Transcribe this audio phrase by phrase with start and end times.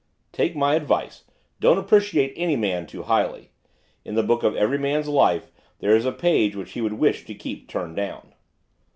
[0.31, 1.25] 'Take my advice,
[1.59, 3.51] don't appreciate any man too highly.
[4.03, 7.23] In the book of every man's life there is a page which he would wish
[7.25, 8.33] to keep turned down.